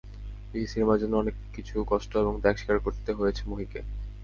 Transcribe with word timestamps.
সিনেমার 0.65 0.99
জন্য 1.01 1.13
অনেক 1.17 1.35
কিছু 1.53 1.75
কষ্ট 1.87 2.11
এবং 2.17 2.33
ত্যাগ 2.41 2.55
স্বীকার 2.57 2.77
করতে 2.79 3.11
হয়েছে 3.13 3.41
মাহিকে। 3.49 3.79